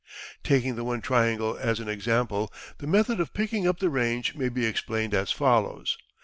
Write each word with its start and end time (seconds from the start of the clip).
Taking 0.43 0.73
the 0.77 0.83
one 0.83 0.99
triangle 1.01 1.55
as 1.57 1.79
an 1.79 1.87
example, 1.87 2.51
the 2.79 2.87
method 2.87 3.19
of 3.19 3.35
picking 3.35 3.67
up 3.67 3.77
the 3.77 3.91
range 3.91 4.33
may 4.33 4.49
be 4.49 4.65
explained 4.65 5.13
as 5.13 5.31
follows. 5.31 5.95